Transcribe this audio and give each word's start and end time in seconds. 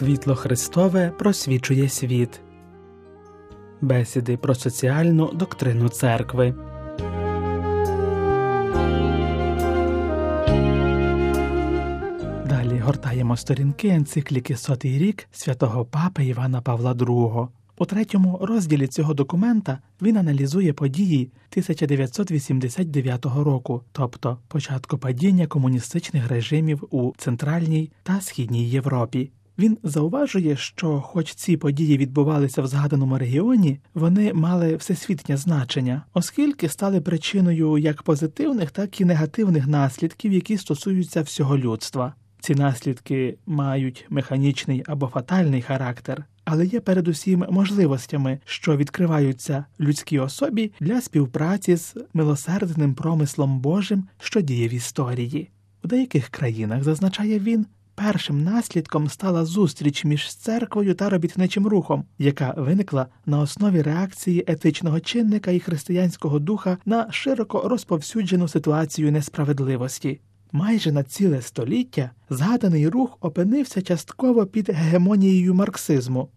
Світло 0.00 0.34
Христове 0.34 1.12
просвічує 1.18 1.88
світ. 1.88 2.40
Бесіди 3.80 4.36
про 4.36 4.54
соціальну 4.54 5.32
доктрину 5.32 5.88
церкви. 5.88 6.54
Далі 12.48 12.78
гортаємо 12.78 13.36
сторінки 13.36 13.88
енцикліки 13.88 14.56
Сотий 14.56 14.98
рік 14.98 15.28
святого 15.32 15.84
папи 15.84 16.24
Івана 16.24 16.60
Павла 16.60 16.92
II. 16.92 17.48
У 17.78 17.84
третьому 17.84 18.38
розділі 18.42 18.86
цього 18.86 19.14
документа 19.14 19.78
він 20.02 20.16
аналізує 20.16 20.72
події 20.72 21.30
1989 21.50 23.24
року, 23.24 23.82
тобто 23.92 24.38
початку 24.48 24.98
падіння 24.98 25.46
комуністичних 25.46 26.28
режимів 26.28 26.88
у 26.90 27.12
Центральній 27.16 27.92
та 28.02 28.20
Східній 28.20 28.68
Європі. 28.68 29.30
Він 29.58 29.78
зауважує, 29.82 30.56
що, 30.56 31.00
хоч 31.00 31.34
ці 31.34 31.56
події 31.56 31.98
відбувалися 31.98 32.62
в 32.62 32.66
згаданому 32.66 33.18
регіоні, 33.18 33.80
вони 33.94 34.32
мали 34.32 34.76
всесвітнє 34.76 35.36
значення, 35.36 36.02
оскільки 36.14 36.68
стали 36.68 37.00
причиною 37.00 37.78
як 37.78 38.02
позитивних, 38.02 38.70
так 38.70 39.00
і 39.00 39.04
негативних 39.04 39.66
наслідків, 39.66 40.32
які 40.32 40.56
стосуються 40.56 41.22
всього 41.22 41.58
людства. 41.58 42.14
Ці 42.40 42.54
наслідки 42.54 43.38
мають 43.46 44.06
механічний 44.10 44.84
або 44.86 45.06
фатальний 45.06 45.62
характер, 45.62 46.24
але 46.44 46.66
є 46.66 46.80
передусім 46.80 47.44
можливостями, 47.50 48.38
що 48.44 48.76
відкриваються 48.76 49.64
людській 49.80 50.18
особі 50.18 50.72
для 50.80 51.00
співпраці 51.00 51.76
з 51.76 51.96
милосердним 52.14 52.94
промислом 52.94 53.60
Божим, 53.60 54.08
що 54.18 54.40
діє 54.40 54.68
в 54.68 54.74
історії. 54.74 55.50
У 55.84 55.88
деяких 55.88 56.28
країнах, 56.28 56.82
зазначає 56.82 57.38
він, 57.38 57.66
першим 58.04 58.44
наслідком 58.44 59.08
стала 59.08 59.44
зустріч 59.44 60.04
між 60.04 60.34
церквою 60.36 60.94
та 60.94 61.08
робітничим 61.08 61.66
рухом, 61.66 62.04
яка 62.18 62.54
виникла 62.56 63.06
на 63.26 63.40
основі 63.40 63.82
реакції 63.82 64.44
етичного 64.46 65.00
чинника 65.00 65.50
і 65.50 65.60
християнського 65.60 66.38
духа 66.38 66.78
на 66.86 67.12
широко 67.12 67.68
розповсюджену 67.68 68.48
ситуацію 68.48 69.12
несправедливості. 69.12 70.20
Майже 70.52 70.92
на 70.92 71.02
ціле 71.02 71.42
століття 71.42 72.10
згаданий 72.30 72.88
рух 72.88 73.18
опинився 73.20 73.82
частково 73.82 74.46
під 74.46 74.70
гегемонією 74.70 75.54
марксизму. 75.54 76.28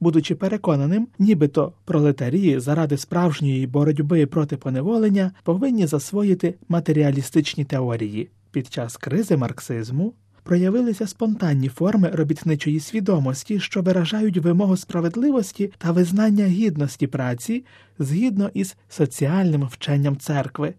Будучи 0.00 0.34
переконаним, 0.34 1.08
нібито 1.18 1.72
пролетарії 1.84 2.60
заради 2.60 2.96
справжньої 2.96 3.66
боротьби 3.66 4.26
проти 4.26 4.56
поневолення 4.56 5.32
повинні 5.42 5.86
засвоїти 5.86 6.54
матеріалістичні 6.68 7.64
теорії. 7.64 8.30
Під 8.50 8.72
час 8.72 8.96
кризи 8.96 9.36
марксизму 9.36 10.14
проявилися 10.42 11.06
спонтанні 11.06 11.68
форми 11.68 12.08
робітничої 12.08 12.80
свідомості, 12.80 13.60
що 13.60 13.82
виражають 13.82 14.38
вимогу 14.38 14.76
справедливості 14.76 15.72
та 15.78 15.92
визнання 15.92 16.46
гідності 16.46 17.06
праці 17.06 17.64
згідно 17.98 18.50
із 18.54 18.76
соціальним 18.88 19.62
вченням 19.62 20.16
церкви. 20.16 20.74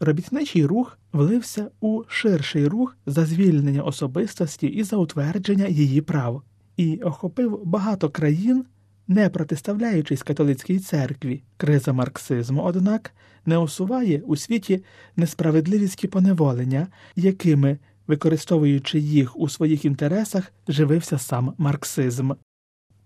Робітничий 0.00 0.66
рух 0.66 0.98
влився 1.12 1.70
у 1.80 2.02
ширший 2.08 2.66
рух 2.66 2.96
за 3.06 3.26
звільнення 3.26 3.82
особистості 3.82 4.66
і 4.66 4.82
за 4.82 4.96
утвердження 4.96 5.66
її 5.66 6.00
прав, 6.00 6.42
і 6.76 6.96
охопив 6.96 7.60
багато 7.64 8.10
країн, 8.10 8.64
не 9.08 9.28
протиставляючись 9.28 10.22
католицькій 10.22 10.78
церкві. 10.78 11.42
Криза 11.56 11.92
марксизму, 11.92 12.62
однак, 12.62 13.14
не 13.46 13.58
усуває 13.58 14.22
у 14.26 14.36
світі 14.36 14.84
несправедливість 15.16 16.10
поневолення, 16.10 16.86
якими, 17.16 17.78
використовуючи 18.06 18.98
їх 18.98 19.38
у 19.38 19.48
своїх 19.48 19.84
інтересах, 19.84 20.52
живився 20.68 21.18
сам 21.18 21.54
марксизм. 21.58 22.32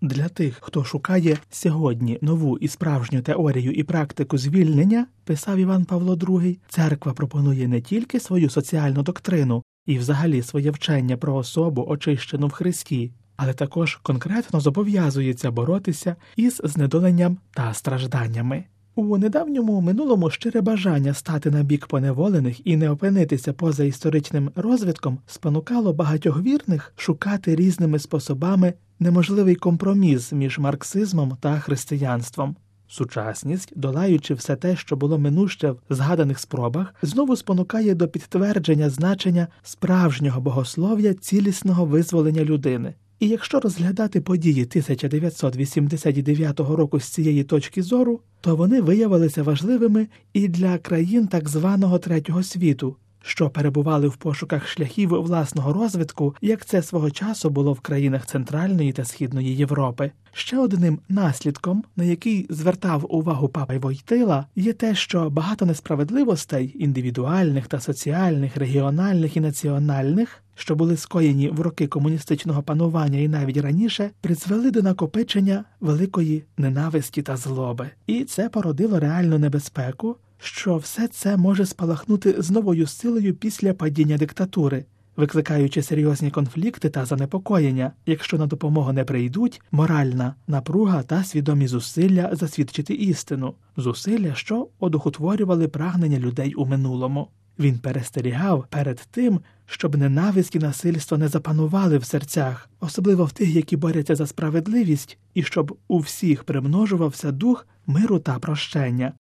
Для 0.01 0.29
тих, 0.29 0.57
хто 0.61 0.83
шукає 0.83 1.37
сьогодні 1.49 2.19
нову 2.21 2.57
і 2.57 2.67
справжню 2.67 3.21
теорію 3.21 3.71
і 3.71 3.83
практику 3.83 4.37
звільнення, 4.37 5.07
писав 5.23 5.57
Іван 5.57 5.85
Павло 5.85 6.15
II, 6.15 6.57
церква 6.69 7.13
пропонує 7.13 7.67
не 7.67 7.81
тільки 7.81 8.19
свою 8.19 8.49
соціальну 8.49 9.03
доктрину 9.03 9.63
і 9.85 9.97
взагалі 9.97 10.41
своє 10.41 10.71
вчення 10.71 11.17
про 11.17 11.35
особу, 11.35 11.85
очищену 11.87 12.47
в 12.47 12.51
Христі, 12.51 13.11
але 13.35 13.53
також 13.53 13.95
конкретно 13.95 14.59
зобов'язується 14.59 15.51
боротися 15.51 16.15
із 16.35 16.61
знедоленням 16.63 17.37
та 17.51 17.73
стражданнями. 17.73 18.63
У 18.95 19.17
недавньому 19.17 19.81
минулому 19.81 20.29
щире 20.29 20.61
бажання 20.61 21.13
стати 21.13 21.51
на 21.51 21.63
бік 21.63 21.87
поневолених 21.87 22.67
і 22.67 22.77
не 22.77 22.89
опинитися 22.89 23.53
поза 23.53 23.83
історичним 23.83 24.51
розвитком 24.55 25.19
спонукало 25.27 25.93
багатьох 25.93 26.41
вірних 26.41 26.93
шукати 26.95 27.55
різними 27.55 27.99
способами 27.99 28.73
неможливий 28.99 29.55
компроміс 29.55 30.31
між 30.31 30.59
марксизмом 30.59 31.37
та 31.41 31.59
християнством. 31.59 32.55
Сучасність, 32.87 33.73
долаючи 33.75 34.33
все 34.33 34.55
те, 34.55 34.75
що 34.75 34.95
було 34.95 35.19
минуще 35.19 35.71
в 35.71 35.77
згаданих 35.89 36.39
спробах, 36.39 36.95
знову 37.01 37.35
спонукає 37.35 37.95
до 37.95 38.07
підтвердження 38.07 38.89
значення 38.89 39.47
справжнього 39.63 40.41
богослов'я 40.41 41.13
цілісного 41.13 41.85
визволення 41.85 42.43
людини. 42.43 42.93
І 43.21 43.27
якщо 43.27 43.59
розглядати 43.59 44.21
події 44.21 44.61
1989 44.61 46.59
року 46.59 46.99
з 46.99 47.03
цієї 47.03 47.43
точки 47.43 47.83
зору, 47.83 48.19
то 48.41 48.55
вони 48.55 48.81
виявилися 48.81 49.43
важливими 49.43 50.07
і 50.33 50.47
для 50.47 50.77
країн 50.77 51.27
так 51.27 51.49
званого 51.49 51.99
третього 51.99 52.43
світу, 52.43 52.95
що 53.21 53.49
перебували 53.49 54.07
в 54.07 54.15
пошуках 54.15 54.67
шляхів 54.67 55.09
власного 55.09 55.73
розвитку, 55.73 56.35
як 56.41 56.65
це 56.65 56.81
свого 56.81 57.11
часу 57.11 57.49
було 57.49 57.73
в 57.73 57.79
країнах 57.79 58.25
Центральної 58.25 58.91
та 58.93 59.05
Східної 59.05 59.55
Європи. 59.55 60.11
Ще 60.33 60.57
одним 60.57 60.99
наслідком, 61.09 61.83
на 61.95 62.03
який 62.03 62.47
звертав 62.49 63.05
увагу 63.09 63.47
папа 63.49 63.77
Войтила, 63.77 64.45
є 64.55 64.73
те, 64.73 64.95
що 64.95 65.29
багато 65.29 65.65
несправедливостей 65.65 66.75
індивідуальних 66.79 67.67
та 67.67 67.79
соціальних, 67.79 68.57
регіональних 68.57 69.37
і 69.37 69.39
національних. 69.39 70.43
Що 70.55 70.75
були 70.75 70.97
скоєні 70.97 71.49
в 71.49 71.61
роки 71.61 71.87
комуністичного 71.87 72.63
панування 72.63 73.19
і 73.19 73.27
навіть 73.27 73.57
раніше, 73.57 74.09
призвели 74.21 74.71
до 74.71 74.81
накопичення 74.81 75.63
великої 75.79 76.43
ненависті 76.57 77.21
та 77.21 77.37
злоби, 77.37 77.89
і 78.07 78.23
це 78.23 78.49
породило 78.49 78.99
реальну 78.99 79.39
небезпеку, 79.39 80.15
що 80.43 80.77
все 80.77 81.07
це 81.07 81.37
може 81.37 81.65
спалахнути 81.65 82.35
з 82.37 82.51
новою 82.51 82.87
силою 82.87 83.35
після 83.35 83.73
падіння 83.73 84.17
диктатури, 84.17 84.85
викликаючи 85.17 85.81
серйозні 85.83 86.31
конфлікти 86.31 86.89
та 86.89 87.05
занепокоєння, 87.05 87.91
якщо 88.05 88.37
на 88.37 88.45
допомогу 88.45 88.93
не 88.93 89.03
прийдуть 89.03 89.61
моральна 89.71 90.35
напруга 90.47 91.03
та 91.03 91.23
свідомі 91.23 91.67
зусилля 91.67 92.29
засвідчити 92.33 92.93
істину, 92.93 93.53
зусилля, 93.77 94.35
що 94.35 94.67
одухотворювали 94.79 95.67
прагнення 95.67 96.19
людей 96.19 96.53
у 96.53 96.65
минулому. 96.65 97.27
Він 97.59 97.79
перестерігав 97.79 98.65
перед 98.69 99.07
тим, 99.11 99.39
щоб 99.65 99.97
ненависть 99.97 100.55
і 100.55 100.59
насильство 100.59 101.17
не 101.17 101.27
запанували 101.27 101.97
в 101.97 102.03
серцях, 102.03 102.69
особливо 102.79 103.25
в 103.25 103.31
тих, 103.31 103.55
які 103.55 103.77
борються 103.77 104.15
за 104.15 104.27
справедливість, 104.27 105.17
і 105.33 105.43
щоб 105.43 105.77
у 105.87 105.99
всіх 105.99 106.43
примножувався 106.43 107.31
дух 107.31 107.67
миру 107.87 108.19
та 108.19 108.39
прощення. 108.39 109.13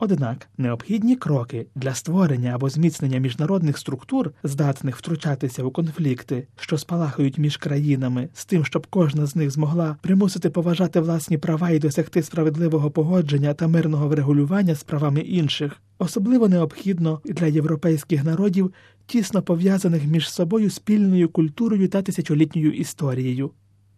Однак 0.00 0.48
необхідні 0.58 1.16
кроки 1.16 1.66
для 1.74 1.94
створення 1.94 2.50
або 2.54 2.68
зміцнення 2.68 3.18
міжнародних 3.18 3.78
структур, 3.78 4.32
здатних 4.42 4.96
втручатися 4.96 5.62
у 5.62 5.70
конфлікти, 5.70 6.46
що 6.56 6.78
спалахують 6.78 7.38
між 7.38 7.56
країнами, 7.56 8.28
з 8.34 8.44
тим, 8.44 8.64
щоб 8.64 8.86
кожна 8.86 9.26
з 9.26 9.36
них 9.36 9.50
змогла 9.50 9.96
примусити 10.02 10.50
поважати 10.50 11.00
власні 11.00 11.38
права 11.38 11.70
і 11.70 11.78
досягти 11.78 12.22
справедливого 12.22 12.90
погодження 12.90 13.54
та 13.54 13.68
мирного 13.68 14.08
врегулювання 14.08 14.74
з 14.74 14.84
правами 14.84 15.20
інших, 15.20 15.76
особливо 15.98 16.48
необхідно 16.48 17.20
для 17.24 17.46
європейських 17.46 18.24
народів, 18.24 18.72
тісно 19.06 19.42
пов'язаних 19.42 20.06
між 20.06 20.30
собою 20.30 20.70
спільною 20.70 21.28
культурою 21.28 21.88
та 21.88 22.02
тисячолітньою 22.02 22.72
історією. 22.72 23.50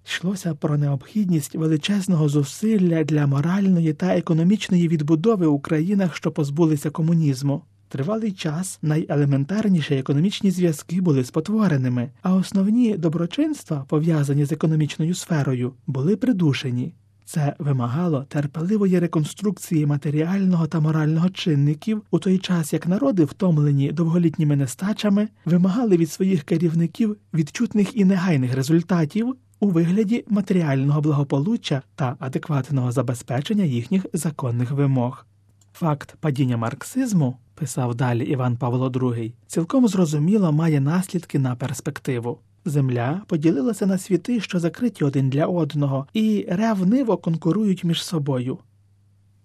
Йшлося 0.06 0.55
про 0.55 0.79
необхідність 0.79 1.55
величезного 1.55 2.29
зусилля 2.29 3.05
для 3.05 3.26
моральної 3.26 3.93
та 3.93 4.17
економічної 4.17 4.88
відбудови 4.88 5.47
у 5.47 5.61
країнах, 5.61 6.17
що 6.17 6.31
позбулися 6.31 6.91
комунізму. 6.91 7.62
Тривалий 7.88 8.32
час 8.32 8.79
найелементарніші 8.82 9.94
економічні 9.94 10.50
зв'язки 10.50 11.00
були 11.00 11.25
спотвореними, 11.25 12.11
а 12.23 12.35
основні 12.35 12.97
доброчинства, 12.97 13.85
пов'язані 13.88 14.44
з 14.44 14.52
економічною 14.52 15.14
сферою, 15.14 15.73
були 15.87 16.17
придушені. 16.17 16.94
Це 17.25 17.55
вимагало 17.58 18.25
терпеливої 18.29 18.99
реконструкції 18.99 19.87
матеріального 19.87 20.67
та 20.67 20.81
морального 20.81 21.29
чинників 21.29 22.02
у 22.11 22.19
той 22.19 22.38
час, 22.38 22.73
як 22.73 22.87
народи, 22.87 23.25
втомлені 23.25 23.93
довголітніми 23.93 24.56
нестачами, 24.56 25.29
вимагали 25.44 25.97
від 25.97 26.11
своїх 26.11 26.43
керівників 26.43 27.17
відчутних 27.35 27.97
і 27.97 28.05
негайних 28.05 28.55
результатів 28.55 29.37
у 29.61 29.69
вигляді 29.69 30.25
матеріального 30.29 31.01
благополуччя 31.01 31.83
та 31.95 32.17
адекватного 32.19 32.93
забезпечення 32.93 33.65
їхніх 33.65 34.07
законних 34.12 34.71
вимог. 34.71 35.27
Факт 35.73 36.17
падіння 36.21 36.57
марксизму, 36.57 37.37
писав 37.55 37.95
далі 37.95 38.25
Іван 38.25 38.57
Павло 38.57 38.89
II, 38.89 39.33
цілком 39.47 39.89
зрозуміло 39.89 40.53
має 40.53 40.81
наслідки 40.81 41.39
на 41.39 41.57
перспективу. 41.57 42.39
Земля 42.65 43.23
поділилася 43.27 43.87
на 43.87 43.99
світи, 43.99 44.41
що 44.41 44.61
закриті 44.61 45.05
один 45.05 45.31
для 45.31 45.47
одного, 45.47 46.07
і 46.12 46.47
ревниво 46.49 47.17
конкурують 47.17 47.85
між 47.85 48.05
собою. 48.05 48.59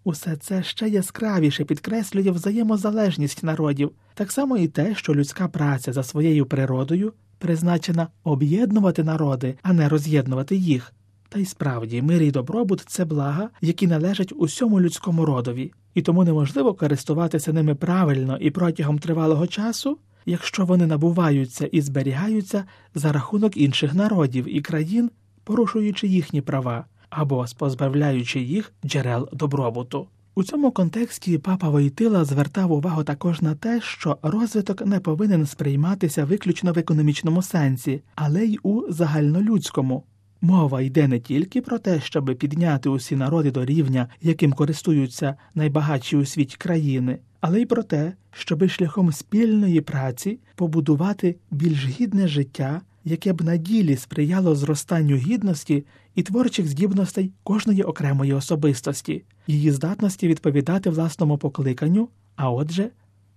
Усе 0.04 0.36
це 0.36 0.64
ще 0.64 0.90
яскравіше 0.90 1.64
підкреслює 1.64 2.32
взаємозалежність 2.32 3.44
народів, 3.44 3.92
так 4.14 4.32
само 4.32 4.58
і 4.58 4.68
те, 4.68 4.96
що 4.96 5.16
людська 5.16 5.48
праця 5.48 5.94
за 5.94 6.04
своєю 6.04 6.46
природою 6.46 7.14
призначена 7.38 8.08
об'єднувати 8.24 9.04
народи, 9.04 9.56
а 9.62 9.74
не 9.74 9.90
роз'єднувати 9.90 10.56
їх. 10.56 10.94
Та 11.30 11.40
й 11.40 11.46
справді 11.46 12.02
мир 12.02 12.22
і 12.22 12.32
добробут 12.32 12.84
це 12.88 13.06
блага, 13.06 13.50
які 13.62 13.88
належать 13.88 14.34
усьому 14.36 14.82
людському 14.82 15.26
родові, 15.26 15.74
і 15.94 16.02
тому 16.02 16.24
неможливо 16.24 16.74
користуватися 16.74 17.54
ними 17.54 17.76
правильно 17.76 18.38
і 18.38 18.52
протягом 18.52 19.00
тривалого 19.00 19.48
часу, 19.48 19.98
якщо 20.26 20.66
вони 20.66 20.88
набуваються 20.88 21.66
і 21.66 21.82
зберігаються 21.82 22.66
за 22.96 23.12
рахунок 23.12 23.58
інших 23.58 23.94
народів 23.94 24.56
і 24.56 24.62
країн, 24.62 25.12
порушуючи 25.44 26.08
їхні 26.08 26.42
права 26.42 26.86
або 27.10 27.46
позбавляючи 27.58 28.40
їх 28.40 28.74
джерел 28.86 29.30
добробуту. 29.34 30.08
У 30.38 30.44
цьому 30.44 30.72
контексті 30.72 31.38
папа 31.38 31.70
Войтила 31.70 32.26
звертав 32.26 32.72
увагу 32.72 33.04
також 33.04 33.42
на 33.42 33.56
те, 33.56 33.82
що 33.82 34.18
розвиток 34.22 34.86
не 34.86 35.00
повинен 35.00 35.46
сприйматися 35.46 36.26
виключно 36.26 36.74
в 36.74 36.80
економічному 36.80 37.42
сенсі, 37.42 38.02
але 38.16 38.46
й 38.46 38.60
у 38.64 38.82
загальнолюдському. 38.90 40.04
Мова 40.42 40.82
йде 40.82 41.08
не 41.08 41.20
тільки 41.20 41.62
про 41.62 41.78
те, 41.80 42.02
щоб 42.02 42.36
підняти 42.40 42.90
усі 42.90 43.16
народи 43.16 43.52
до 43.52 43.66
рівня, 43.66 44.08
яким 44.22 44.54
користуються 44.54 45.36
найбагатші 45.54 46.18
у 46.18 46.26
світі 46.26 46.56
країни, 46.58 47.20
але 47.42 47.62
й 47.62 47.66
про 47.66 47.84
те, 47.84 48.14
щоби 48.31 48.70
шляхом 48.70 49.12
спільної 49.12 49.81
праці 49.81 50.40
побудувати 50.56 51.36
більш 51.52 51.86
гідне 51.86 52.28
життя, 52.28 52.81
яке 53.06 53.34
б 53.34 53.42
на 53.42 53.57
ділі 53.57 53.96
сприяло 53.96 54.56
зростанню 54.56 55.16
гідності 55.16 55.86
і 56.16 56.24
творчих 56.24 56.68
здібностей 56.68 57.31
кожної 57.44 57.84
окремої 57.84 58.34
особистості, 58.34 59.24
її 59.48 59.72
здатності 59.72 60.28
відповідати 60.28 60.90
власному 60.90 61.38
покликанню, 61.38 62.10
а 62.36 62.52
отже, 62.52 62.90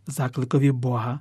закликові 0.06 0.73
Бога. 0.73 1.20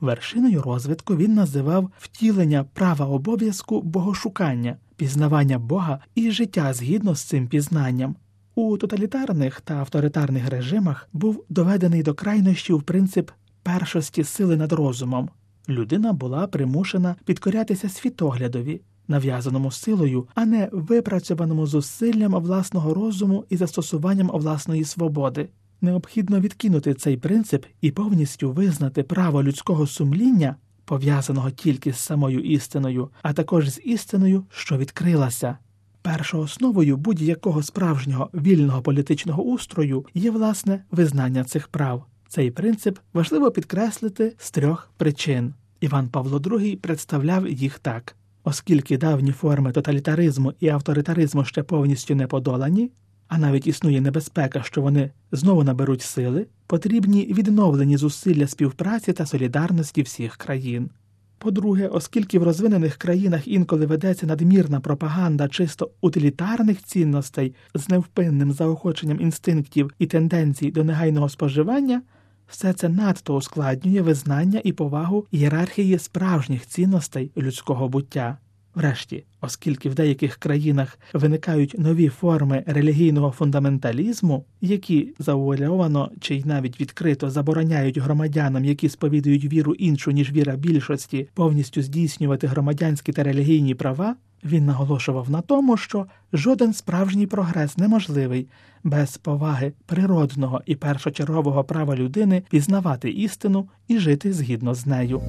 Вершиною 0.00 0.62
розвитку 0.62 1.16
він 1.16 1.34
називав 1.34 1.90
втілення 1.98 2.64
права 2.64 3.06
обов'язку 3.06 3.82
богошукання, 3.82 4.76
пізнавання 4.96 5.58
Бога 5.58 5.98
і 6.14 6.30
життя 6.30 6.72
згідно 6.72 7.14
з 7.14 7.22
цим 7.22 7.48
пізнанням. 7.48 8.16
У 8.54 8.76
тоталітарних 8.76 9.60
та 9.60 9.74
авторитарних 9.74 10.48
режимах 10.50 11.08
був 11.12 11.44
доведений 11.48 12.02
до 12.02 12.14
крайнощів 12.14 12.82
принцип 12.82 13.30
першості 13.62 14.24
сили 14.24 14.56
над 14.56 14.72
розумом. 14.72 15.28
Людина 15.70 16.12
була 16.12 16.46
примушена 16.46 17.16
підкорятися 17.24 17.88
світоглядові, 17.88 18.80
нав'язаному 19.08 19.70
силою, 19.70 20.28
а 20.34 20.44
не 20.44 20.68
випрацьованому 20.72 21.66
зусиллям 21.66 22.34
власного 22.34 22.94
розуму 22.94 23.44
і 23.48 23.56
застосуванням 23.56 24.30
власної 24.34 24.84
свободи. 24.84 25.48
Необхідно 25.80 26.40
відкинути 26.40 26.94
цей 26.94 27.16
принцип 27.16 27.66
і 27.80 27.90
повністю 27.90 28.52
визнати 28.52 29.02
право 29.02 29.42
людського 29.42 29.86
сумління, 29.86 30.56
пов'язаного 30.84 31.50
тільки 31.50 31.92
з 31.92 31.98
самою 31.98 32.40
істиною, 32.40 33.08
а 33.22 33.32
також 33.32 33.68
з 33.68 33.80
істиною, 33.84 34.44
що 34.50 34.78
відкрилася. 34.78 35.58
Першоосновою 36.02 36.96
будь-якого 36.96 37.62
справжнього 37.62 38.30
вільного 38.34 38.82
політичного 38.82 39.42
устрою 39.42 40.06
є 40.14 40.30
власне 40.30 40.84
визнання 40.90 41.44
цих 41.44 41.68
прав. 41.68 42.04
Цей 42.28 42.50
принцип 42.50 42.98
важливо 43.12 43.50
підкреслити 43.50 44.34
з 44.38 44.50
трьох 44.50 44.90
причин. 44.96 45.54
Іван 45.80 46.08
Павло 46.08 46.38
II 46.38 46.76
представляв 46.76 47.48
їх 47.48 47.78
так. 47.78 48.16
Оскільки 48.44 48.98
давні 48.98 49.32
форми 49.32 49.72
тоталітаризму 49.72 50.52
і 50.60 50.68
авторитаризму 50.68 51.44
ще 51.44 51.62
повністю 51.62 52.14
не 52.14 52.26
подолані, 52.26 52.90
а 53.28 53.38
навіть 53.38 53.66
існує 53.66 54.00
небезпека, 54.00 54.62
що 54.62 54.82
вони 54.82 55.10
знову 55.32 55.64
наберуть 55.64 56.02
сили, 56.02 56.46
потрібні 56.66 57.24
відновлені 57.24 57.96
зусилля 57.96 58.46
співпраці 58.46 59.12
та 59.12 59.26
солідарності 59.26 60.02
всіх 60.02 60.36
країн. 60.36 60.90
По-друге, 61.38 61.88
оскільки 61.88 62.38
в 62.38 62.42
розвинених 62.42 62.96
країнах 62.96 63.48
інколи 63.48 63.86
ведеться 63.86 64.26
надмірна 64.26 64.80
пропаганда 64.80 65.48
чисто 65.48 65.90
утилітарних 66.00 66.82
цінностей 66.82 67.54
з 67.74 67.88
невпинним 67.88 68.52
заохоченням 68.52 69.20
інстинктів 69.20 69.90
і 69.98 70.06
тенденцій 70.06 70.70
до 70.70 70.84
негайного 70.84 71.28
споживання, 71.28 72.02
все 72.50 72.72
це 72.72 72.88
надто 72.88 73.36
ускладнює 73.36 74.00
визнання 74.00 74.60
і 74.64 74.72
повагу 74.72 75.26
ієрархії 75.30 75.98
справжніх 75.98 76.66
цінностей 76.66 77.30
людського 77.36 77.88
буття. 77.88 78.38
Врешті, 78.74 79.24
оскільки 79.40 79.88
в 79.88 79.94
деяких 79.94 80.36
країнах 80.36 80.98
виникають 81.12 81.74
нові 81.78 82.08
форми 82.08 82.64
релігійного 82.66 83.30
фундаменталізму, 83.30 84.44
які 84.60 85.14
завуальовано 85.18 86.10
чи 86.20 86.34
й 86.34 86.44
навіть 86.44 86.80
відкрито 86.80 87.30
забороняють 87.30 87.98
громадянам, 87.98 88.64
які 88.64 88.88
сповідують 88.88 89.44
віру 89.44 89.74
іншу 89.74 90.10
ніж 90.10 90.32
віра 90.32 90.56
більшості, 90.56 91.28
повністю 91.34 91.82
здійснювати 91.82 92.46
громадянські 92.46 93.12
та 93.12 93.22
релігійні 93.22 93.74
права, 93.74 94.16
він 94.44 94.66
наголошував 94.66 95.30
на 95.30 95.40
тому, 95.40 95.76
що 95.76 96.06
жоден 96.32 96.72
справжній 96.72 97.26
прогрес 97.26 97.78
неможливий 97.78 98.48
без 98.84 99.16
поваги 99.16 99.72
природного 99.86 100.62
і 100.66 100.76
першочергового 100.76 101.64
права 101.64 101.96
людини 101.96 102.42
пізнавати 102.50 103.10
істину 103.10 103.68
і 103.88 103.98
жити 103.98 104.32
згідно 104.32 104.74
з 104.74 104.86
нею. 104.86 105.20